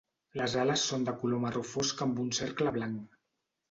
Les 0.39 0.55
ales 0.61 0.85
són 0.93 1.05
de 1.11 1.15
color 1.25 1.43
marró 1.45 1.63
fosc 1.77 2.05
amb 2.09 2.27
un 2.27 2.37
cercle 2.43 2.79
blanc. 2.83 3.25